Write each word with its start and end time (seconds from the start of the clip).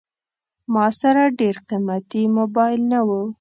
ما 0.73 0.85
سره 1.01 1.23
ډېر 1.39 1.55
قیمتي 1.67 2.23
موبایل 2.37 2.81
نه 2.91 2.99
و. 3.07 3.09